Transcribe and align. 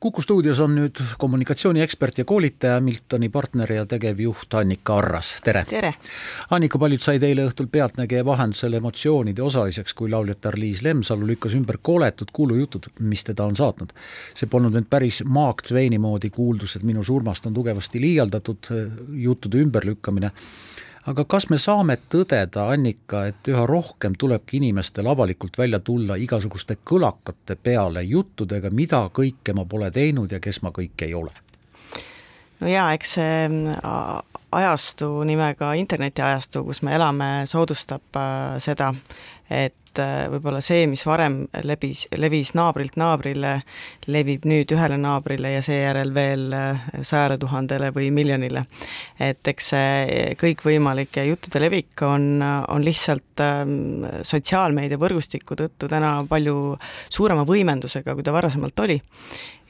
kuku 0.00 0.22
stuudios 0.22 0.60
on 0.60 0.74
nüüd 0.78 1.00
kommunikatsiooniekspert 1.18 2.18
ja 2.18 2.24
koolitaja, 2.24 2.80
Miltoni 2.80 3.28
partner 3.28 3.72
ja 3.72 3.86
tegevjuht 3.86 4.54
Annika 4.54 4.98
Arras, 4.98 5.32
tere! 5.44 5.64
tere! 5.68 5.94
Annika, 6.54 6.78
paljud 6.78 7.02
said 7.02 7.26
eile 7.26 7.48
õhtul 7.48 7.66
Pealtnägija 7.72 8.24
vahendusel 8.26 8.78
emotsioonide 8.78 9.42
osaliseks, 9.42 9.96
kui 9.98 10.10
lauljatar 10.10 10.58
Liis 10.58 10.84
Lemsalu 10.86 11.26
lükkas 11.32 11.58
ümber 11.58 11.80
koletud 11.82 12.30
kuulujutud, 12.32 12.86
mis 13.10 13.26
teda 13.26 13.48
on 13.50 13.58
saatnud. 13.58 13.94
see 14.34 14.46
polnud 14.46 14.76
nüüd 14.76 14.86
päris 14.90 15.24
Mark 15.24 15.66
Twaini 15.66 15.98
moodi 15.98 16.30
kuuldus, 16.30 16.76
et 16.76 16.86
minu 16.86 17.02
surmast 17.02 17.46
on 17.46 17.54
tugevasti 17.54 18.00
liialdatud 18.00 18.70
juttude 19.26 19.58
ümberlükkamine 19.66 20.30
aga 21.08 21.24
kas 21.24 21.46
me 21.48 21.56
saame 21.60 21.96
tõdeda, 22.12 22.66
Annika, 22.72 23.24
et 23.30 23.48
üha 23.48 23.64
rohkem 23.68 24.16
tulebki 24.18 24.58
inimestel 24.60 25.08
avalikult 25.08 25.56
välja 25.58 25.80
tulla 25.80 26.18
igasuguste 26.20 26.78
kõlakate 26.84 27.56
peale 27.56 28.02
juttudega, 28.04 28.70
mida 28.70 29.06
kõike 29.14 29.54
ma 29.56 29.64
pole 29.64 29.90
teinud 29.94 30.32
ja 30.32 30.40
kes 30.40 30.60
ma 30.62 30.74
kõik 30.74 31.06
ei 31.06 31.14
ole? 31.16 31.32
No 32.60 32.70
jaa, 32.70 32.92
eks 32.96 33.16
see 33.18 33.74
ajastu 34.58 35.10
nimega 35.28 35.74
internetiajastu, 35.78 36.64
kus 36.68 36.82
me 36.86 36.94
elame, 36.96 37.32
soodustab 37.48 38.16
äh, 38.16 38.56
seda, 38.62 38.92
et 39.48 39.74
võib-olla 39.98 40.60
see, 40.62 40.84
mis 40.86 41.02
varem 41.06 41.40
lebis, 41.66 42.04
levis 42.20 42.52
naabrilt 42.54 42.94
naabrile, 43.00 43.56
levib 44.06 44.44
nüüd 44.48 44.70
ühele 44.74 44.98
naabrile 45.00 45.50
ja 45.56 45.62
seejärel 45.64 46.12
veel 46.14 46.44
äh, 46.54 46.84
sajale 47.02 47.38
tuhandele 47.40 47.90
või 47.96 48.10
miljonile. 48.14 48.64
et 49.18 49.48
eks 49.48 49.70
see 49.72 50.22
kõikvõimalike 50.38 51.24
juttude 51.28 51.60
levik 51.64 52.02
on, 52.06 52.40
on 52.42 52.84
lihtsalt 52.84 53.42
ähm, 53.42 54.06
sotsiaalmeedia 54.22 55.00
võrgustiku 55.00 55.58
tõttu 55.58 55.90
täna 55.90 56.18
palju 56.28 56.76
suurema 57.10 57.44
võimendusega, 57.48 58.14
kui 58.14 58.26
ta 58.26 58.32
varasemalt 58.32 58.86
oli 58.86 59.00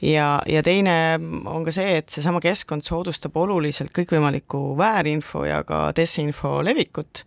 ja, 0.01 0.41
ja 0.47 0.63
teine 0.63 1.19
on 1.45 1.65
ka 1.67 1.73
see, 1.75 1.97
et 1.99 2.09
seesama 2.13 2.41
keskkond 2.43 2.85
soodustab 2.87 3.37
oluliselt 3.37 3.93
kõikvõimalikku 3.95 4.61
väärinfo 4.79 5.45
ja 5.47 5.61
ka 5.67 5.89
desinfo 5.95 6.59
levikut, 6.65 7.23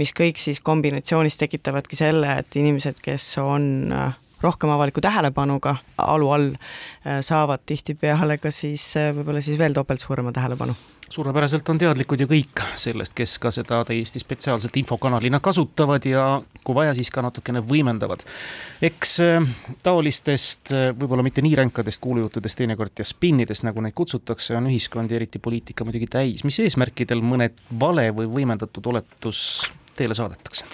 mis 0.00 0.14
kõik 0.16 0.40
siis 0.40 0.60
kombinatsioonis 0.64 1.38
tekitavadki 1.40 1.98
selle, 2.00 2.38
et 2.40 2.60
inimesed, 2.60 3.00
kes 3.04 3.28
on 3.42 3.66
äh, 3.92 4.14
rohkem 4.44 4.70
avaliku 4.74 5.02
tähelepanuga 5.04 5.76
alu 5.98 6.30
all, 6.30 6.50
äh, 7.06 7.20
saavad 7.24 7.64
tihtipeale 7.66 8.38
ka 8.42 8.52
siis 8.54 8.94
äh, 9.00 9.12
võib-olla 9.16 9.42
siis 9.44 9.58
veel 9.58 9.76
topelt 9.76 10.02
suurema 10.02 10.32
tähelepanu 10.32 10.76
suurepäraselt 11.14 11.68
on 11.68 11.78
teadlikud 11.78 12.22
ju 12.24 12.26
kõik 12.26 12.62
sellest, 12.80 13.12
kes 13.14 13.36
ka 13.38 13.52
seda 13.54 13.82
täiesti 13.86 14.22
spetsiaalselt 14.22 14.76
infokanalina 14.80 15.38
kasutavad 15.44 16.06
ja 16.08 16.24
kui 16.64 16.74
vaja, 16.74 16.94
siis 16.96 17.10
ka 17.12 17.22
natukene 17.22 17.60
võimendavad. 17.64 18.24
eks 18.82 19.18
äh, 19.24 19.46
taolistest 19.84 20.72
võib-olla 20.72 21.26
mitte 21.26 21.44
nii 21.44 21.54
ränkadest 21.60 22.02
kuulujuttudest 22.04 22.58
teinekord 22.58 22.98
ja 22.98 23.06
spinnidest, 23.08 23.66
nagu 23.68 23.84
neid 23.84 23.94
kutsutakse, 23.94 24.56
on 24.56 24.68
ühiskond 24.72 25.12
ja 25.12 25.20
eriti 25.20 25.38
poliitika 25.38 25.84
muidugi 25.84 26.10
täis. 26.10 26.44
mis 26.44 26.60
eesmärkidel 26.60 27.22
mõned 27.22 27.64
vale 27.80 28.10
või 28.16 28.28
võimendatud 28.40 28.92
oletus 28.92 29.70
teele 29.94 30.14
saadetakse? 30.14 30.64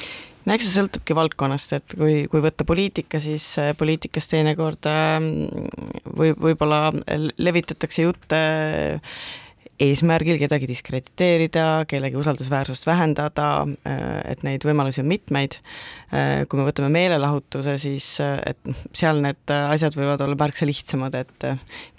No 0.46 0.54
eks 0.54 0.68
see 0.68 0.76
sõltubki 0.78 1.16
valdkonnast, 1.16 1.74
et 1.76 1.96
kui, 1.98 2.24
kui 2.32 2.44
võtta 2.44 2.66
poliitika, 2.68 3.20
siis 3.22 3.46
äh, 3.60 3.72
poliitikas 3.78 4.30
teinekord 4.30 4.88
või 6.16 6.32
võib-olla 6.36 6.88
levitatakse 7.38 8.06
jutte 8.06 8.40
eesmärgil 9.80 10.38
kedagi 10.40 10.68
diskrediteerida, 10.68 11.86
kellegi 11.88 12.18
usaldusväärsust 12.20 12.84
vähendada, 12.88 13.48
äh, 13.88 14.02
et 14.32 14.44
neid 14.44 14.64
võimalusi 14.66 15.00
on 15.02 15.08
mitmeid. 15.08 15.56
Äh, 16.10 16.42
kui 16.50 16.58
me 16.58 16.66
võtame 16.66 16.90
meelelahutuse, 16.92 17.76
siis 17.80 18.06
äh, 18.20 18.36
et 18.50 18.60
seal 18.96 19.22
need 19.24 19.54
asjad 19.54 19.96
võivad 19.96 20.20
olla 20.24 20.36
märksa 20.40 20.68
lihtsamad, 20.68 21.16
et 21.16 21.46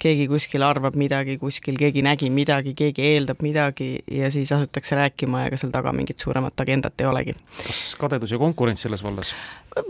keegi 0.02 0.28
kuskil 0.30 0.62
arvab 0.66 0.96
midagi, 1.00 1.38
kuskil 1.40 1.78
keegi 1.80 2.04
nägi 2.06 2.30
midagi, 2.30 2.76
keegi 2.78 3.06
eeldab 3.14 3.42
midagi 3.42 3.96
ja 4.12 4.30
siis 4.32 4.52
asutakse 4.54 4.98
rääkima 4.98 5.42
ja 5.42 5.50
ega 5.50 5.58
seal 5.58 5.74
taga 5.74 5.94
mingit 5.96 6.22
suuremat 6.22 6.62
agendat 6.62 7.02
ei 7.02 7.10
olegi. 7.10 7.36
kas 7.64 7.82
kadedus 7.98 8.34
ja 8.34 8.38
konkurents 8.42 8.86
selles 8.86 9.02
vallas? 9.02 9.34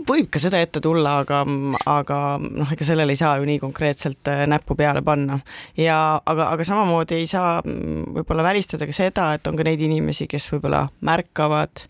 võib 0.07 0.29
ka 0.31 0.39
seda 0.39 0.61
ette 0.63 0.79
tulla, 0.79 1.17
aga, 1.25 1.41
aga 1.91 2.17
noh, 2.39 2.69
ega 2.71 2.85
sellele 2.87 3.13
ei 3.13 3.19
saa 3.19 3.35
ju 3.37 3.47
nii 3.47 3.59
konkreetselt 3.59 4.31
näppu 4.47 4.77
peale 4.79 5.01
panna 5.03 5.41
ja 5.77 5.97
aga, 6.23 6.47
aga 6.55 6.67
samamoodi 6.67 7.19
ei 7.19 7.27
saa 7.27 7.57
võib-olla 7.83 8.45
välistada 8.49 8.87
ka 8.89 8.95
seda, 8.95 9.31
et 9.37 9.47
on 9.47 9.57
ka 9.59 9.65
neid 9.67 9.81
inimesi, 9.83 10.27
kes 10.31 10.47
võib-olla 10.53 10.85
märkavad 11.05 11.85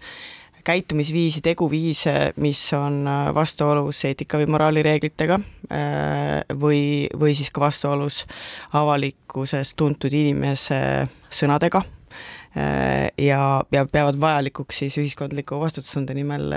käitumisviisi, 0.64 1.42
teguviise, 1.44 2.34
mis 2.42 2.62
on 2.78 3.04
äh, 3.08 3.32
vastuolus 3.36 4.04
eetika 4.08 4.40
või 4.40 4.48
moraalireeglitega 4.54 5.40
äh, 5.40 6.56
või, 6.60 7.10
või 7.20 7.34
siis 7.36 7.52
ka 7.52 7.66
vastuolus 7.66 8.24
avalikkuses 8.80 9.74
tuntud 9.80 10.14
inimese 10.16 10.80
sõnadega 11.34 11.84
äh, 11.84 13.10
ja, 13.20 13.42
ja 13.76 13.86
peavad 13.92 14.20
vajalikuks 14.22 14.84
siis 14.86 14.98
ühiskondliku 15.02 15.60
vastutustunde 15.60 16.16
nimel 16.16 16.48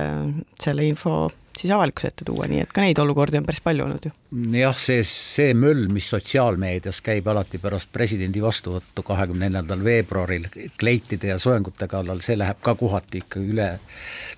selle 0.62 0.86
info 0.86 1.26
siis 1.60 1.72
avalikkuse 1.72 2.08
ette 2.12 2.26
tuua, 2.28 2.46
nii 2.50 2.60
et 2.64 2.72
ka 2.74 2.84
neid 2.84 2.98
olukordi 3.02 3.40
on 3.40 3.46
päris 3.46 3.62
palju 3.64 3.84
olnud 3.86 4.08
ju. 4.08 4.12
jah, 4.58 4.76
see, 4.80 5.02
see 5.08 5.54
möll, 5.56 5.86
mis 5.92 6.08
sotsiaalmeedias 6.12 7.00
käib 7.04 7.28
alati 7.32 7.60
pärast 7.62 7.92
presidendi 7.94 8.42
vastuvõttu 8.42 9.04
kahekümne 9.06 9.48
neljandal 9.48 9.84
veebruaril 9.84 10.48
kleitide 10.78 11.32
ja 11.32 11.38
soengute 11.42 11.88
kallal, 11.90 12.20
see 12.24 12.38
läheb 12.38 12.60
ka 12.64 12.74
kohati 12.78 13.22
ikka 13.24 13.42
üle 13.42 13.70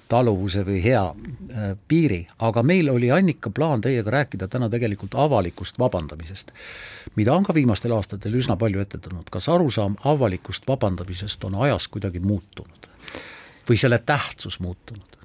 taluvuse 0.08 0.64
või 0.66 0.78
hea 0.84 1.02
äh, 1.04 1.72
piiri, 1.88 2.22
aga 2.44 2.62
meil 2.62 2.88
oli 2.92 3.10
Annika 3.12 3.50
plaan 3.54 3.82
teiega 3.84 4.10
rääkida 4.10 4.48
täna 4.48 4.70
tegelikult 4.72 5.14
avalikust 5.18 5.78
vabandamisest, 5.78 6.52
mida 7.16 7.34
on 7.34 7.44
ka 7.44 7.54
viimastel 7.54 7.92
aastatel 7.96 8.38
üsna 8.40 8.56
palju 8.56 8.80
ette 8.80 8.98
tulnud. 8.98 9.28
kas 9.30 9.48
arusaam 9.52 9.98
avalikust 10.04 10.68
vabandamisest 10.68 11.44
on 11.44 11.60
ajas 11.66 11.88
kuidagi 11.88 12.20
muutunud 12.24 12.90
või 13.68 13.76
selle 13.76 13.98
tähtsus 13.98 14.60
muutunud? 14.60 15.17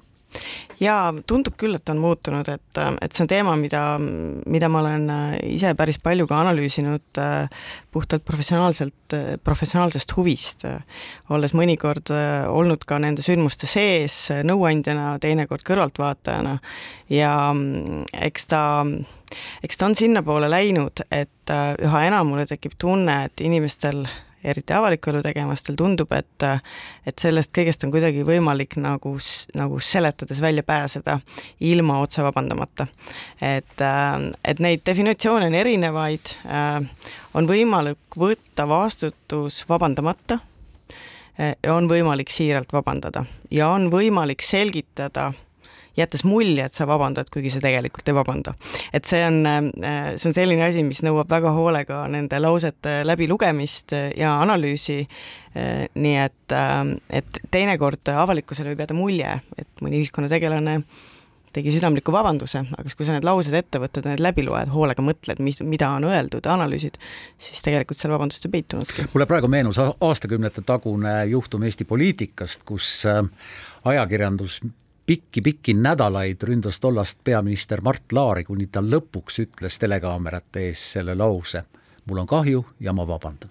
Jaa, 0.80 1.12
tundub 1.28 1.56
küll, 1.60 1.76
et 1.76 1.90
on 1.92 2.00
muutunud, 2.02 2.48
et, 2.50 2.80
et 3.02 3.14
see 3.14 3.24
on 3.24 3.30
teema, 3.30 3.54
mida, 3.58 3.82
mida 4.00 4.70
ma 4.72 4.80
olen 4.82 5.06
äh, 5.12 5.36
ise 5.54 5.74
päris 5.78 5.98
palju 6.02 6.26
ka 6.30 6.40
analüüsinud 6.42 7.20
äh, 7.22 7.64
puhtalt 7.94 8.24
professionaalselt, 8.26 9.16
professionaalsest 9.46 10.16
huvist, 10.16 10.66
olles 11.34 11.54
mõnikord 11.56 12.10
äh, 12.14 12.44
olnud 12.50 12.86
ka 12.88 12.98
nende 13.02 13.24
sündmuste 13.26 13.70
sees 13.70 14.18
nõuandjana, 14.46 15.14
teinekord 15.22 15.66
kõrvaltvaatajana. 15.66 16.58
Ja 17.12 17.34
mm, 17.52 18.08
eks 18.30 18.50
ta 18.50 18.64
eks 19.64 19.78
ta 19.80 19.88
on 19.88 19.96
sinnapoole 19.98 20.48
läinud, 20.50 21.04
et 21.12 21.52
üha 21.52 22.04
enam 22.06 22.30
mulle 22.30 22.46
tekib 22.48 22.76
tunne, 22.80 23.24
et 23.28 23.42
inimestel 23.44 24.04
eriti 24.44 24.74
avaliku 24.76 25.10
elu 25.10 25.22
tegemastel 25.24 25.76
tundub, 25.78 26.12
et 26.12 26.46
et 27.06 27.20
sellest 27.20 27.52
kõigest 27.56 27.84
on 27.86 27.92
kuidagi 27.94 28.24
võimalik 28.26 28.76
nagu, 28.80 29.14
nagu 29.56 29.78
seletades 29.80 30.40
välja 30.40 30.62
pääseda 30.62 31.18
ilma 31.60 32.00
otse 32.00 32.22
vabandamata. 32.22 32.86
et, 33.40 33.84
et 34.44 34.60
neid 34.60 34.84
definitsioone 34.86 35.46
on 35.46 35.54
erinevaid, 35.54 36.34
on 37.34 37.48
võimalik 37.48 38.18
võtta 38.18 38.68
vastutus 38.68 39.64
vabandamata, 39.68 40.38
on 41.68 41.88
võimalik 41.90 42.30
siiralt 42.30 42.72
vabandada 42.72 43.24
ja 43.50 43.68
on 43.68 43.90
võimalik 43.90 44.42
selgitada 44.42 45.32
jättes 45.96 46.24
mulje, 46.24 46.64
et 46.64 46.74
sa 46.74 46.86
vabandad, 46.88 47.30
kuigi 47.32 47.52
sa 47.54 47.62
tegelikult 47.62 48.08
ei 48.08 48.16
vabanda. 48.16 48.54
et 48.92 49.04
see 49.04 49.22
on, 49.26 49.40
äh, 49.46 50.14
see 50.16 50.30
on 50.30 50.36
selline 50.36 50.66
asi, 50.66 50.84
mis 50.86 51.02
nõuab 51.06 51.30
väga 51.30 51.54
hoolega 51.54 52.04
nende 52.10 52.40
lausete 52.40 53.02
läbilugemist 53.06 53.94
ja 54.16 54.36
analüüsi, 54.42 55.06
äh, 55.54 55.86
nii 55.94 56.16
et, 56.24 56.52
äh, 56.52 56.84
et 57.10 57.40
teinekord 57.50 58.14
avalikkusele 58.14 58.72
võib 58.72 58.84
jääda 58.84 58.94
mulje, 58.98 59.40
et 59.58 59.68
mõni 59.82 60.02
ühiskonnategelane 60.02 60.80
tegi 61.54 61.70
südamliku 61.70 62.10
vabanduse, 62.10 62.64
aga 62.66 62.82
siis, 62.82 62.96
kui 62.98 63.06
sa 63.06 63.14
need 63.14 63.22
laused 63.22 63.54
ette 63.54 63.78
võtad 63.78 64.02
ja 64.02 64.16
need 64.16 64.22
läbi 64.24 64.42
loed, 64.42 64.72
hoolega 64.74 65.04
mõtled, 65.06 65.38
mis, 65.38 65.60
mida 65.62 65.92
on 65.94 66.08
öeldud, 66.08 66.48
analüüsid, 66.50 66.98
siis 67.38 67.62
tegelikult 67.62 68.00
seal 68.00 68.10
vabandust 68.10 68.48
ei 68.48 68.50
peitunudki. 68.56 69.06
mulle 69.12 69.26
praegu 69.30 69.46
meenus 69.46 69.78
aastakümnete 69.78 70.66
tagune 70.66 71.20
juhtum 71.30 71.62
Eesti 71.62 71.86
poliitikast, 71.86 72.66
kus 72.66 73.04
ajakirjandus 73.84 74.58
pikki-pikki 75.06 75.74
nädalaid 75.74 76.42
ründas 76.42 76.80
tollast 76.80 77.18
peaminister 77.24 77.80
Mart 77.80 78.12
Laari, 78.12 78.44
kuni 78.44 78.66
ta 78.66 78.80
lõpuks 78.80 79.40
ütles 79.44 79.78
telekaamerate 79.78 80.68
ees 80.68 80.84
selle 80.92 81.14
lause. 81.14 81.64
mul 82.06 82.18
on 82.18 82.26
kahju 82.26 82.64
ja 82.80 82.92
ma 82.92 83.06
vabandan. 83.08 83.50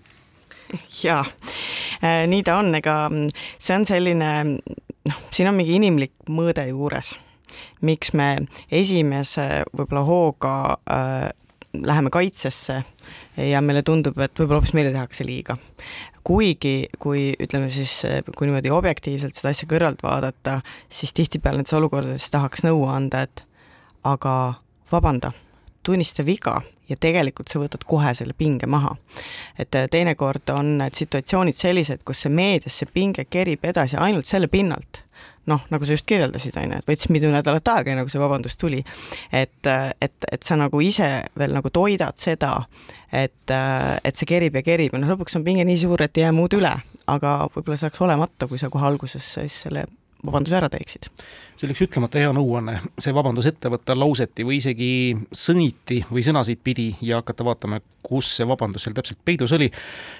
jaa, 1.04 1.26
äh, 2.04 2.28
nii 2.28 2.44
ta 2.44 2.58
on, 2.58 2.76
ega 2.76 3.10
see 3.58 3.76
on 3.76 3.86
selline, 3.86 4.32
noh, 5.06 5.22
siin 5.32 5.50
on 5.50 5.56
mingi 5.56 5.76
inimlik 5.76 6.14
mõõde 6.30 6.68
juures, 6.70 7.16
miks 7.82 8.14
me 8.14 8.36
esimese 8.72 9.64
võib-olla 9.74 10.04
hooga 10.06 10.56
äh, 10.90 11.30
läheme 11.74 12.10
kaitsesse 12.14 12.84
ja 13.38 13.62
meile 13.62 13.82
tundub, 13.86 14.18
et 14.22 14.34
võib-olla 14.38 14.62
hoopis 14.62 14.76
meile 14.78 14.92
tehakse 14.94 15.26
liiga. 15.26 15.58
Kuigi 16.24 16.88
kui 17.02 17.32
ütleme 17.42 17.70
siis, 17.74 17.98
kui 18.38 18.48
niimoodi 18.48 18.72
objektiivselt 18.72 19.36
seda 19.36 19.52
asja 19.52 19.68
kõrvalt 19.72 20.04
vaadata, 20.06 20.62
siis 20.88 21.12
tihtipeale 21.18 21.60
nendes 21.60 21.76
olukordades 21.76 22.30
tahaks 22.32 22.64
nõu 22.64 22.86
anda, 22.88 23.26
et 23.28 23.44
aga 24.08 24.36
vabanda, 24.92 25.34
tunnista 25.84 26.26
viga 26.26 26.62
ja 26.90 26.98
tegelikult 27.00 27.52
sa 27.52 27.62
võtad 27.62 27.86
kohe 27.88 28.12
selle 28.18 28.36
pinge 28.38 28.68
maha. 28.70 28.96
et 29.60 29.76
äh, 29.76 29.88
teinekord 29.92 30.50
on 30.58 30.78
need 30.82 30.98
situatsioonid 30.98 31.58
sellised, 31.58 32.04
kus 32.06 32.26
see 32.26 32.34
meedias 32.34 32.80
see 32.80 32.90
pinge 32.94 33.26
kerib 33.26 33.66
edasi 33.66 33.98
ainult 33.98 34.28
selle 34.28 34.48
pinnalt, 34.52 35.04
noh, 35.50 35.64
nagu 35.72 35.86
sa 35.86 35.96
just 35.96 36.08
kirjeldasid, 36.10 36.58
on 36.60 36.76
ju, 36.76 36.82
et 36.82 36.92
võttis 36.92 37.12
mitu 37.14 37.32
nädalat 37.32 37.72
aega, 37.76 37.94
enne 37.94 38.06
kui 38.06 38.14
see 38.14 38.22
vabandus 38.22 38.58
tuli. 38.60 38.84
et, 39.32 39.72
et, 40.02 40.30
et 40.32 40.44
sa 40.44 40.60
nagu 40.60 40.82
ise 40.82 41.10
veel 41.40 41.56
nagu 41.56 41.72
toidad 41.74 42.20
seda, 42.20 42.56
et, 43.12 43.56
et 44.04 44.16
see 44.16 44.30
kerib 44.30 44.60
ja 44.60 44.66
kerib 44.66 44.94
ja 44.94 45.04
noh, 45.04 45.16
lõpuks 45.16 45.40
on 45.40 45.48
pinge 45.48 45.66
nii 45.68 45.80
suur, 45.86 46.04
et 46.04 46.18
ei 46.18 46.28
jää 46.28 46.36
muud 46.36 46.60
üle, 46.60 46.76
aga 47.08 47.36
võib-olla 47.56 47.80
see 47.80 47.90
oleks 47.90 48.08
olemata, 48.08 48.48
kui 48.48 48.60
sa 48.60 48.72
kohe 48.74 48.88
alguses 48.88 49.36
siis 49.40 49.64
selle 49.68 49.88
vabanduse 50.26 50.58
ära 50.58 50.70
teeksid. 50.72 51.10
see 51.58 51.68
oleks 51.68 51.82
ütlemata 51.86 52.22
hea 52.22 52.32
nõuanne, 52.36 52.78
see 53.02 53.14
vabandus 53.16 53.48
ette 53.50 53.70
võtta 53.72 53.96
lauseti 53.98 54.46
või 54.48 54.58
isegi 54.62 54.90
sõniti 55.36 56.00
või 56.10 56.24
sõnasid 56.26 56.62
pidi 56.64 56.90
ja 57.02 57.20
hakata 57.22 57.46
vaatama, 57.46 57.80
kus 58.04 58.32
see 58.38 58.48
vabandus 58.48 58.88
seal 58.88 58.96
täpselt 58.98 59.20
peidus 59.26 59.54
oli. 59.56 59.70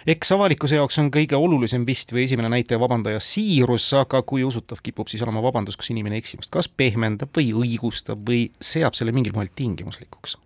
eks 0.08 0.34
avalikkuse 0.36 0.80
jaoks 0.80 1.00
on 1.02 1.12
kõige 1.14 1.40
olulisem 1.40 1.86
vist 1.88 2.14
või 2.14 2.28
esimene 2.28 2.52
näitaja 2.54 2.80
vabandaja 2.80 3.22
siirus, 3.24 3.90
aga 4.00 4.22
kui 4.22 4.44
usutav 4.44 4.84
kipub 4.84 5.12
siis 5.12 5.24
olema 5.26 5.44
vabandus, 5.44 5.78
kus 5.80 5.94
inimene 5.96 6.20
eksimust 6.22 6.52
kas 6.54 6.70
pehmendab 6.70 7.32
või 7.36 7.54
õigustab 7.64 8.22
või 8.28 8.50
seab 8.62 8.98
selle 9.00 9.16
mingil 9.16 9.36
moel 9.36 9.52
tingimuslikuks? 9.56 10.38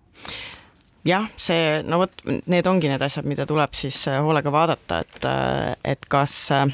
Jah, 1.07 1.27
see, 1.39 1.81
no 1.87 2.01
vot, 2.01 2.23
need 2.51 2.67
ongi 2.69 2.89
need 2.91 3.03
asjad, 3.03 3.27
mida 3.29 3.47
tuleb 3.49 3.75
siis 3.77 3.99
äh, 4.09 4.19
hoolega 4.23 4.51
vaadata, 4.53 5.01
et, 5.05 5.19
äh, 5.27 5.73
et 5.93 6.07
kas, 6.11 6.35
äh, 6.55 6.65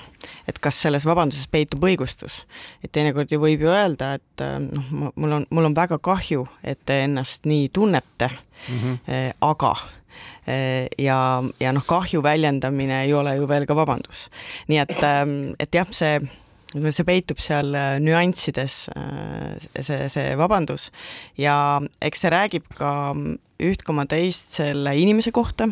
et 0.50 0.60
kas 0.64 0.82
selles 0.86 1.06
vabanduses 1.08 1.50
peitub 1.52 1.84
õigustus. 1.86 2.44
et 2.84 2.92
teinekord 2.92 3.32
ju 3.32 3.40
võib 3.42 3.66
ju 3.66 3.72
öelda, 3.72 4.14
et 4.20 4.46
noh, 4.68 5.12
mul 5.16 5.40
on, 5.40 5.48
mul 5.50 5.70
on 5.70 5.76
väga 5.78 6.00
kahju, 6.04 6.48
et 6.64 6.80
te 6.86 7.04
ennast 7.06 7.46
nii 7.50 7.70
tunnete 7.74 8.30
mm, 8.30 8.80
-hmm. 8.80 9.34
aga 9.42 9.76
ja, 11.00 11.44
ja 11.60 11.72
noh, 11.72 11.86
kahju 11.86 12.24
väljendamine 12.24 13.04
ei 13.04 13.14
ole 13.14 13.36
ju 13.36 13.48
veel 13.48 13.66
ka 13.66 13.76
vabandus. 13.76 14.30
nii 14.68 14.78
et, 14.78 14.98
ähm, 15.04 15.54
et 15.60 15.76
jah, 15.76 15.88
see 15.92 16.20
see 16.74 17.08
peitub 17.08 17.42
seal 17.42 17.74
äh, 17.78 17.96
nüanssides, 18.04 18.88
äh, 18.96 19.56
see, 19.80 20.08
see 20.12 20.36
vabandus. 20.40 20.90
Ja 21.40 21.56
eks 22.02 22.24
see 22.24 22.34
räägib 22.34 22.68
ka 22.78 23.14
üht 23.64 23.84
koma 23.88 24.08
teist 24.10 24.58
selle 24.58 24.96
inimese 25.00 25.32
kohta 25.36 25.70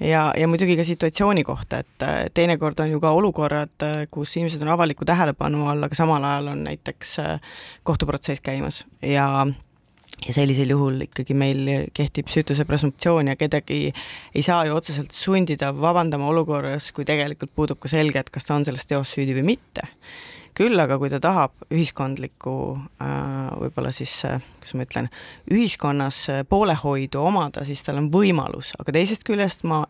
ja, 0.00 0.30
ja 0.36 0.48
muidugi 0.48 0.76
ka 0.78 0.86
situatsiooni 0.86 1.44
kohta, 1.46 1.82
et 1.84 2.06
äh, 2.06 2.16
teinekord 2.34 2.80
on 2.84 2.96
ju 2.96 3.02
ka 3.02 3.12
olukorrad, 3.16 3.86
kus 4.10 4.36
inimesed 4.36 4.64
on 4.64 4.74
avaliku 4.74 5.08
tähelepanu 5.08 5.68
all, 5.70 5.86
aga 5.86 5.98
samal 5.98 6.24
ajal 6.24 6.52
on 6.54 6.66
näiteks 6.66 7.16
kohtuprotsess 7.86 8.44
käimas. 8.44 8.84
Ja 9.02 9.46
ja 10.26 10.34
sellisel 10.34 10.70
juhul 10.72 11.02
ikkagi 11.06 11.34
meil 11.36 11.68
kehtib 11.94 12.30
süütuse 12.32 12.64
presumptsioon 12.68 13.32
ja 13.32 13.36
kedagi 13.38 13.80
ei 13.90 14.44
saa 14.44 14.64
ju 14.66 14.76
otseselt 14.76 15.12
sundida 15.14 15.72
vabandama 15.76 16.30
olukorras, 16.32 16.90
kui 16.96 17.04
tegelikult 17.08 17.52
puudub 17.54 17.82
ka 17.82 17.90
selge, 17.92 18.22
et 18.22 18.32
kas 18.32 18.48
ta 18.48 18.56
on 18.56 18.64
selles 18.66 18.86
teos 18.88 19.12
süüdi 19.16 19.36
või 19.36 19.52
mitte. 19.54 19.88
küll 20.56 20.80
aga 20.80 20.96
kui 20.96 21.10
ta 21.12 21.18
tahab 21.20 21.52
ühiskondlikku 21.68 22.52
äh, 23.04 23.50
võib-olla 23.60 23.90
siis, 23.92 24.14
äh, 24.24 24.40
kuidas 24.56 24.72
ma 24.74 24.86
ütlen, 24.86 25.08
ühiskonnas 25.52 26.20
poolehoidu 26.48 27.20
omada, 27.20 27.64
siis 27.68 27.84
tal 27.84 28.00
on 28.00 28.08
võimalus, 28.08 28.72
aga 28.80 28.94
teisest 28.96 29.26
küljest 29.28 29.68
ma 29.68 29.82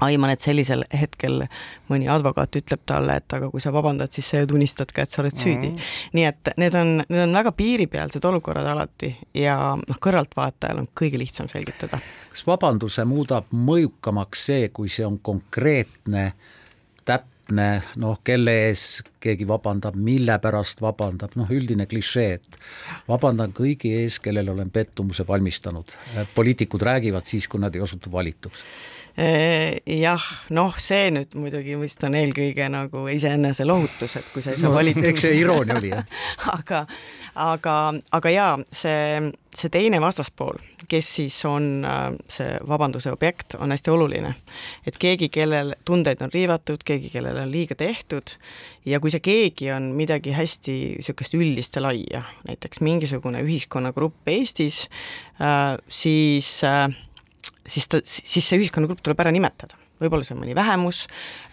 aiman, 0.00 0.32
et 0.32 0.44
sellisel 0.44 0.84
hetkel 0.94 1.44
mõni 1.90 2.08
advokaat 2.10 2.58
ütleb 2.60 2.82
talle, 2.88 3.18
et 3.18 3.36
aga 3.36 3.50
kui 3.52 3.62
sa 3.62 3.72
vabandad, 3.74 4.12
siis 4.14 4.28
sa 4.30 4.42
ju 4.42 4.50
tunnistad 4.52 4.92
ka, 4.94 5.04
et 5.04 5.14
sa 5.14 5.22
oled 5.22 5.36
süüdi 5.36 5.72
mm. 5.72 5.88
nii 6.18 6.26
et 6.28 6.52
need 6.60 6.76
on, 6.78 6.92
need 7.06 7.24
on 7.24 7.38
väga 7.40 7.54
piiripealsed 7.58 8.28
olukorrad 8.30 8.68
alati 8.68 9.12
ja 9.38 9.56
noh, 9.80 10.02
kõrvaltvaatajal 10.04 10.84
on 10.84 10.90
kõige 10.98 11.20
lihtsam 11.20 11.50
selgitada. 11.52 12.00
kas 12.32 12.44
vabanduse 12.46 13.04
muudab 13.08 13.50
mõjukamaks 13.52 14.46
see, 14.50 14.68
kui 14.74 14.92
see 14.92 15.06
on 15.06 15.18
konkreetne, 15.24 16.30
täpne, 17.08 17.68
noh, 17.98 18.20
kelle 18.24 18.52
ees 18.68 19.00
keegi 19.24 19.46
vabandab, 19.48 19.96
mille 19.96 20.36
pärast 20.42 20.82
vabandab, 20.84 21.32
noh, 21.40 21.48
üldine 21.50 21.88
klišee, 21.90 22.36
et 22.38 22.60
vabandan 23.08 23.54
kõigi 23.56 23.94
ees, 24.02 24.20
kellele 24.22 24.52
olen 24.52 24.70
pettumuse 24.70 25.26
valmistanud. 25.26 25.96
poliitikud 26.34 26.82
räägivad 26.82 27.26
siis, 27.26 27.48
kui 27.48 27.60
nad 27.60 27.74
ei 27.74 27.82
osutu 27.82 28.12
valituks 28.12 28.62
jah, 29.18 30.24
noh, 30.54 30.76
see 30.78 31.08
nüüd 31.10 31.32
muidugi 31.38 31.74
vist 31.80 32.04
on 32.06 32.14
eelkõige 32.14 32.68
nagu 32.70 33.02
iseenese 33.10 33.64
lohutus, 33.66 34.14
et 34.20 34.28
kui 34.30 34.44
sa 34.44 34.52
ei 34.52 34.60
saa 34.60 34.70
no, 34.70 34.76
valituks. 34.76 35.08
eks 35.10 35.24
see 35.26 35.40
iroonia 35.40 35.78
oli, 35.80 35.90
jah 35.90 36.04
aga, 36.58 36.84
aga, 37.34 37.74
aga 38.14 38.32
jaa, 38.32 38.52
see, 38.70 39.32
see 39.58 39.72
teine 39.74 39.98
vastaspool, 40.04 40.60
kes 40.86 41.10
siis 41.18 41.38
on 41.50 41.66
äh, 41.88 42.04
see 42.30 42.60
vabanduse 42.70 43.10
objekt, 43.10 43.58
on 43.58 43.74
hästi 43.74 43.90
oluline. 43.90 44.34
et 44.86 45.00
keegi, 45.02 45.32
kellel 45.34 45.74
tundeid 45.88 46.22
on 46.22 46.30
riivatud, 46.34 46.86
keegi, 46.86 47.10
kellele 47.10 47.42
on 47.42 47.50
liiga 47.50 47.74
tehtud 47.74 48.36
ja 48.86 49.02
kui 49.02 49.10
see 49.10 49.24
keegi 49.24 49.72
on 49.74 49.90
midagi 49.98 50.36
hästi 50.36 50.78
niisugust 51.00 51.34
üldist 51.34 51.74
ja 51.74 51.82
laia, 51.82 52.22
näiteks 52.46 52.86
mingisugune 52.86 53.42
ühiskonnagrupp 53.42 54.30
Eestis, 54.30 54.84
äh, 55.42 55.74
siis 55.90 56.62
siis 57.68 57.88
ta, 57.90 58.00
siis 58.04 58.44
see 58.44 58.60
ühiskonnagrupp 58.60 59.04
tuleb 59.04 59.20
ära 59.24 59.34
nimetada 59.34 59.78
võib-olla 59.98 60.26
see 60.26 60.36
on 60.36 60.42
mõni 60.44 60.54
vähemus 60.56 61.02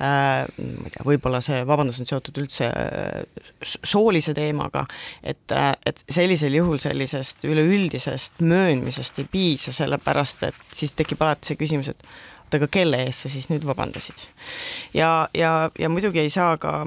äh,, 0.03 0.45
ma 0.45 0.87
ei 0.87 0.93
tea, 0.93 1.05
võib-olla 1.07 1.41
see 1.43 1.63
vabandus 1.67 1.99
on 2.01 2.09
seotud 2.09 2.37
üldse 2.43 2.69
äh, 2.69 3.41
soolise 3.63 4.35
teemaga, 4.37 4.85
et, 5.23 5.43
äh, 5.55 5.71
et 5.85 6.03
sellisel 6.05 6.55
juhul 6.59 6.79
sellisest 6.83 7.45
üleüldisest 7.49 8.43
möönmisest 8.45 9.21
ei 9.23 9.29
piisa, 9.31 9.73
sellepärast 9.75 10.47
et 10.49 10.63
siis 10.73 10.95
tekib 10.97 11.21
alati 11.25 11.51
see 11.51 11.61
küsimus, 11.61 11.91
et 11.93 12.05
oota, 12.05 12.59
aga 12.59 12.69
kelle 12.71 13.01
eest 13.05 13.25
sa 13.25 13.33
siis 13.33 13.49
nüüd 13.51 13.65
vabandasid? 13.67 14.27
ja, 14.93 15.27
ja, 15.33 15.69
ja 15.79 15.89
muidugi 15.89 16.21
ei 16.23 16.33
saa 16.33 16.57
ka 16.61 16.83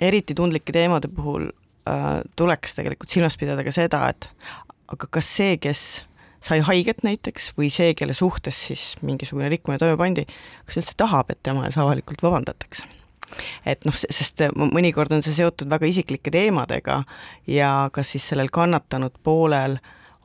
eriti 0.00 0.36
tundlike 0.36 0.72
teemade 0.76 1.08
puhul 1.08 1.48
äh, 1.88 2.20
tuleks 2.36 2.76
tegelikult 2.76 3.12
silmas 3.12 3.38
pidada 3.40 3.64
ka 3.64 3.72
seda, 3.74 4.06
et 4.12 4.30
aga 4.92 5.08
kas 5.10 5.32
see, 5.38 5.56
kes 5.58 6.04
sai 6.46 6.60
haiget 6.66 7.02
näiteks 7.06 7.50
või 7.58 7.70
see, 7.72 7.94
kelle 7.98 8.14
suhtes 8.16 8.58
siis 8.68 8.84
mingisugune 9.06 9.50
rikkumine 9.52 9.80
toime 9.82 9.98
pandi, 10.00 10.26
kas 10.68 10.80
üldse 10.82 10.94
tahab, 10.98 11.32
et 11.32 11.42
tema 11.46 11.66
ees 11.66 11.78
avalikult 11.80 12.22
vabandatakse? 12.26 12.86
et 13.66 13.82
noh, 13.84 13.94
sest 13.96 14.44
mõnikord 14.54 15.10
on 15.12 15.24
see 15.24 15.34
seotud 15.34 15.66
väga 15.68 15.88
isiklike 15.90 16.30
teemadega 16.30 17.00
ja 17.50 17.70
kas 17.92 18.14
siis 18.14 18.28
sellel 18.30 18.52
kannatanud 18.54 19.18
poolel 19.26 19.80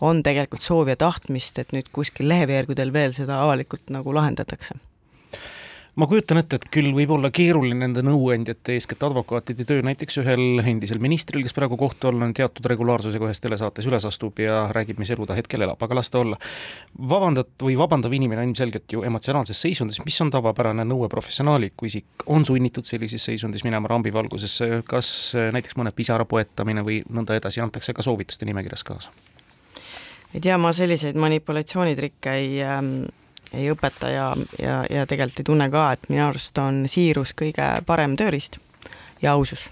on 0.05 0.21
tegelikult 0.25 0.61
soovi 0.61 0.93
ja 0.93 0.99
tahtmist, 1.01 1.57
et 1.59 1.73
nüüd 1.73 1.89
kuskil 1.93 2.29
leheveergudel 2.29 2.93
veel 2.93 3.17
seda 3.17 3.41
avalikult 3.41 3.89
nagu 3.93 4.13
lahendatakse 4.13 4.77
ma 5.99 6.07
kujutan 6.07 6.39
ette, 6.39 6.55
et 6.55 6.65
küll 6.71 6.93
võib 6.95 7.11
olla 7.11 7.29
keeruline 7.35 7.75
nende 7.83 8.03
nõuandjate, 8.05 8.77
eeskätt 8.77 9.03
advokaatide 9.03 9.65
töö, 9.67 9.81
näiteks 9.83 10.21
ühel 10.21 10.61
endisel 10.63 11.01
ministril, 11.03 11.43
kes 11.43 11.55
praegu 11.57 11.75
kohtu 11.79 12.07
all 12.07 12.23
on, 12.23 12.31
teatud 12.37 12.69
regulaarsusega 12.71 13.27
ühes 13.27 13.43
telesaates 13.43 13.89
üles 13.89 14.07
astub 14.07 14.39
ja 14.39 14.63
räägib, 14.71 15.01
mis 15.01 15.11
elu 15.11 15.27
ta 15.27 15.35
hetkel 15.35 15.65
elab, 15.67 15.83
aga 15.83 15.99
las 15.99 16.09
ta 16.09 16.21
olla. 16.23 16.39
vabandat- 16.97 17.59
või 17.59 17.75
vabandav 17.77 18.13
inimene 18.13 18.41
on 18.41 18.53
ilmselgelt 18.53 18.91
ju 18.91 19.03
emotsionaalses 19.03 19.61
seisundis, 19.61 19.99
mis 20.05 20.21
on 20.21 20.31
tavapärane 20.31 20.87
nõue 20.87 21.09
professionaali, 21.09 21.73
kui 21.75 21.87
isik 21.87 22.25
on 22.25 22.45
sunnitud 22.45 22.85
sellises 22.85 23.23
seisundis 23.23 23.63
minema 23.63 23.87
rambivalgusesse, 23.87 24.83
kas 24.87 25.33
näiteks 25.35 25.75
mõne 25.75 25.91
pisara 25.91 26.25
poetamine 26.25 26.81
või 26.81 27.03
nõnda 27.09 27.35
edasi 27.35 27.61
antakse 27.61 27.93
ka 27.93 28.01
soovituste 28.01 28.45
nimekirjas 28.45 28.83
kaasa? 28.83 29.09
ei 30.33 30.39
tea, 30.39 30.57
ma 30.57 30.71
selliseid 30.71 31.15
manipulatsioonitrikke 31.19 32.31
ei 32.31 32.61
ähm 32.63 33.11
ei 33.57 33.69
õpeta 33.71 34.09
ja, 34.11 34.25
ja, 34.61 34.81
ja 34.89 35.05
tegelikult 35.09 35.41
ei 35.43 35.47
tunne 35.51 35.69
ka, 35.73 35.85
et 35.95 36.09
minu 36.11 36.25
arust 36.27 36.57
on 36.61 36.83
siirus 36.91 37.33
kõige 37.37 37.67
parem 37.87 38.15
tööriist 38.19 38.59
ja 39.21 39.35
ausus, 39.35 39.67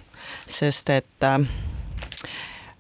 sest 0.48 0.92
et 0.94 1.28
äh, 1.28 1.38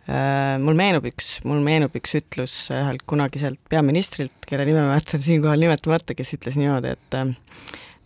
äh, 0.09 0.55
mul 0.61 0.77
meenub 0.79 1.07
üks, 1.09 1.37
mul 1.47 1.63
meenub 1.65 1.95
üks 1.99 2.17
ütlus 2.19 2.55
ühelt 2.73 3.05
kunagiselt 3.09 3.61
peaministrilt, 3.71 4.35
kelle 4.49 4.67
nime 4.67 4.85
ma 4.89 4.99
jätan 4.99 5.23
siinkohal 5.23 5.61
nimetamata, 5.61 6.17
kes 6.17 6.35
ütles 6.37 6.59
niimoodi, 6.59 6.95
et 6.97 7.19
äh, 7.19 7.31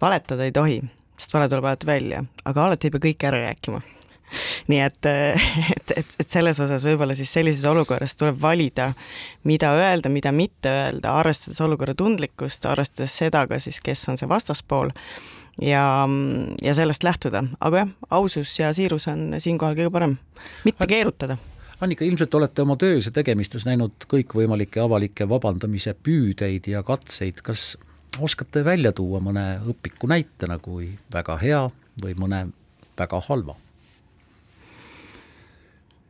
valetada 0.02 0.48
ei 0.48 0.56
tohi, 0.56 0.80
sest 1.18 1.36
vale 1.36 1.50
tuleb 1.52 1.72
alati 1.72 1.90
välja, 1.90 2.24
aga 2.46 2.70
alati 2.70 2.90
ei 2.90 2.96
pea 2.96 3.08
kõike 3.10 3.32
ära 3.32 3.44
rääkima 3.50 3.84
nii 4.72 4.82
et, 4.86 5.06
et, 5.06 5.94
et, 5.98 6.16
et 6.20 6.30
selles 6.30 6.60
osas 6.64 6.86
võib-olla 6.88 7.16
siis 7.18 7.34
sellises 7.34 7.66
olukorras 7.70 8.16
tuleb 8.20 8.40
valida, 8.42 8.92
mida 9.50 9.74
öelda, 9.78 10.12
mida 10.14 10.34
mitte 10.36 10.72
öelda, 10.72 11.18
arvestades 11.22 11.62
olukorra 11.62 11.96
tundlikkust, 11.98 12.66
arvestades 12.70 13.16
seda 13.24 13.46
ka 13.50 13.60
siis, 13.62 13.80
kes 13.84 14.08
on 14.12 14.20
see 14.20 14.30
vastaspool 14.30 14.94
ja, 15.62 16.10
ja 16.64 16.76
sellest 16.76 17.04
lähtuda, 17.04 17.44
aga 17.60 17.84
jah, 17.84 17.96
ausus 18.10 18.54
ja 18.60 18.74
siirus 18.74 19.08
on 19.12 19.34
siinkohal 19.40 19.78
kõige 19.78 19.94
parem, 19.94 20.18
mitte 20.66 20.88
keerutada. 20.90 21.38
Annika, 21.84 22.06
ilmselt 22.06 22.34
olete 22.38 22.64
oma 22.64 22.78
töös 22.80 23.10
ja 23.10 23.12
tegemistes 23.12 23.66
näinud 23.68 24.06
kõikvõimalikke 24.08 24.80
avalikke 24.80 25.28
vabandamise 25.28 25.92
püüdeid 26.00 26.70
ja 26.72 26.84
katseid, 26.86 27.42
kas 27.44 27.74
oskate 28.24 28.64
välja 28.66 28.94
tuua 28.96 29.20
mõne 29.24 29.58
õpiku 29.68 30.08
näite 30.08 30.48
nagu 30.48 30.80
väga 31.14 31.38
hea 31.42 31.64
või 32.04 32.16
mõne 32.20 32.46
väga 33.00 33.20
halva? 33.28 33.58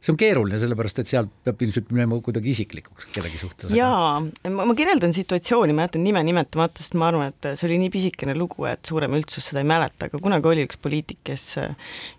See 0.04 0.12
on 0.12 0.20
keeruline, 0.20 0.60
sellepärast 0.60 1.00
et 1.00 1.10
seal 1.10 1.28
peab 1.46 1.62
ilmselt 1.64 1.92
minema 1.96 2.18
kuidagi 2.24 2.52
isiklikuks 2.52 3.08
kellegi 3.16 3.40
suhtes. 3.40 3.72
jaa, 3.72 4.20
ma, 4.52 4.66
kirjeldan 4.76 5.16
situatsiooni, 5.16 5.76
ma 5.76 5.88
jätan 5.88 6.04
nime 6.04 6.24
nimetamata, 6.28 6.84
sest 6.84 6.98
ma 7.00 7.08
arvan, 7.08 7.32
et 7.32 7.54
see 7.54 7.70
oli 7.70 7.80
nii 7.86 7.92
pisikene 7.94 8.36
lugu, 8.36 8.68
et 8.68 8.84
suurem 8.90 9.16
üldsus 9.16 9.48
seda 9.50 9.64
ei 9.64 9.70
mäleta, 9.70 10.10
aga 10.10 10.20
kunagi 10.24 10.50
oli 10.52 10.66
üks 10.68 10.80
poliitik, 10.84 11.22
kes 11.30 11.46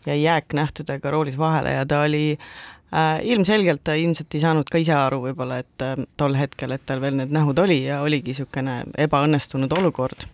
jäi 0.08 0.22
jääknähtudega 0.22 1.12
roolis 1.12 1.36
vahele 1.40 1.74
ja 1.76 1.82
ta 1.88 2.00
oli 2.06 2.22
äh, 2.38 3.18
ilmselgelt 3.34 3.84
ta 3.84 3.98
ilmselt 4.00 4.32
ei 4.32 4.44
saanud 4.46 4.70
ka 4.72 4.80
ise 4.80 4.96
aru 4.96 5.20
võib-olla, 5.26 5.60
et 5.60 5.84
äh, 5.84 6.06
tol 6.20 6.38
hetkel, 6.40 6.72
et 6.72 6.86
tal 6.88 7.04
veel 7.04 7.18
need 7.20 7.34
nähud 7.36 7.60
oli 7.66 7.82
ja 7.84 8.00
oligi 8.06 8.32
niisugune 8.32 8.80
ebaõnnestunud 9.08 9.76
olukord. 9.76 10.24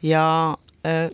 ja 0.00 0.24
äh, 0.86 1.10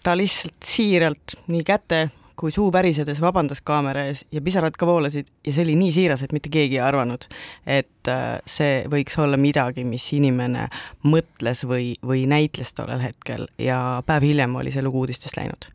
ta 0.00 0.16
lihtsalt 0.16 0.64
siiralt 0.64 1.36
nii 1.52 1.66
käte 1.68 2.06
kui 2.40 2.52
suu 2.54 2.70
värisedes 2.72 3.20
vabandas 3.20 3.60
kaamera 3.64 4.06
ees 4.08 4.22
ja 4.32 4.40
pisarad 4.44 4.76
ka 4.80 4.88
voolasid 4.88 5.28
ja 5.44 5.52
see 5.52 5.66
oli 5.66 5.76
nii 5.76 5.92
siiras, 5.92 6.22
et 6.24 6.32
mitte 6.32 6.52
keegi 6.52 6.78
ei 6.78 6.84
arvanud, 6.84 7.26
et 7.68 8.08
äh, 8.08 8.38
see 8.48 8.80
võiks 8.90 9.18
olla 9.20 9.36
midagi, 9.40 9.84
mis 9.84 10.06
inimene 10.16 10.68
mõtles 11.04 11.64
või, 11.68 11.92
või 12.06 12.24
näitles 12.30 12.72
tollel 12.76 13.02
hetkel 13.04 13.46
ja 13.60 14.00
päev 14.06 14.24
hiljem 14.30 14.56
oli 14.62 14.72
see 14.72 14.84
lugu 14.86 15.04
uudistest 15.04 15.36
läinud. 15.36 15.68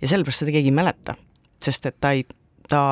ja 0.00 0.12
sellepärast 0.14 0.44
seda 0.44 0.54
keegi 0.54 0.70
ei 0.70 0.78
mäleta, 0.78 1.16
sest 1.62 1.90
et 1.90 1.98
ta 2.00 2.14
ei, 2.14 2.24
ta, 2.70 2.84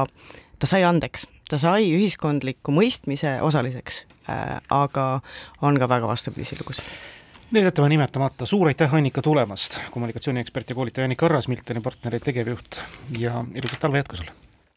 ta 0.58 0.70
sai 0.70 0.82
andeks, 0.88 1.28
ta 1.50 1.60
sai 1.62 1.92
ühiskondliku 1.94 2.74
mõistmise 2.74 3.38
osaliseks 3.46 4.04
äh,, 4.26 4.58
aga 4.74 5.08
on 5.62 5.78
ka 5.78 5.90
väga 5.90 6.10
vastupidiseid 6.10 6.64
lugusid 6.64 7.18
Need 7.50 7.64
jätame 7.64 7.88
nimetamata, 7.88 8.46
suur 8.46 8.68
aitäh 8.70 8.94
Annika 8.94 9.22
tulemast, 9.22 9.78
kommunikatsiooniekspert 9.90 10.68
ja 10.70 10.74
koolitaja 10.74 11.04
Annika 11.04 11.26
Arras, 11.26 11.48
Miltoni 11.48 11.80
partneri 11.82 12.20
tegevjuht. 12.20 12.78
Ja 13.18 13.44
ilusat 13.54 13.80
talve 13.80 13.98
jätku 13.98 14.16
sulle! 14.16 14.30